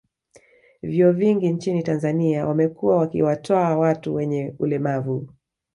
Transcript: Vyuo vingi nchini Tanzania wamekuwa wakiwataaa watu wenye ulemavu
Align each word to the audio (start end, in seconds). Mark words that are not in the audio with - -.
Vyuo 0.81 1.11
vingi 1.11 1.49
nchini 1.51 1.83
Tanzania 1.83 2.47
wamekuwa 2.47 2.97
wakiwataaa 2.97 3.77
watu 3.77 4.13
wenye 4.15 4.53
ulemavu 4.59 5.27